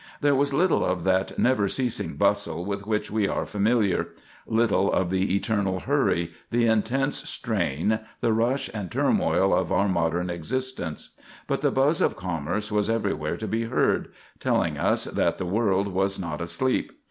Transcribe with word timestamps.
There 0.19 0.33
was 0.33 0.51
little 0.51 0.83
of 0.83 1.03
that 1.03 1.37
never 1.37 1.67
ceasing 1.67 2.15
bustle 2.15 2.65
with 2.65 2.87
which 2.87 3.11
we 3.11 3.27
are 3.27 3.45
familiar—little 3.45 4.91
of 4.91 5.11
the 5.11 5.35
eternal 5.35 5.81
hurry, 5.81 6.31
the 6.49 6.65
intense 6.65 7.29
strain, 7.29 7.99
the 8.19 8.33
rush 8.33 8.67
and 8.73 8.89
turmoil 8.91 9.53
of 9.53 9.71
our 9.71 9.87
modern 9.87 10.31
existence; 10.31 11.09
but 11.45 11.61
the 11.61 11.69
buzz 11.69 12.01
of 12.01 12.15
commerce 12.17 12.71
was 12.71 12.89
everywhere 12.89 13.37
to 13.37 13.47
be 13.47 13.65
heard, 13.65 14.07
telling 14.39 14.75
us 14.75 15.03
that 15.03 15.37
the 15.37 15.45
world 15.45 15.87
was 15.89 16.17
not 16.17 16.41
asleep. 16.41 16.93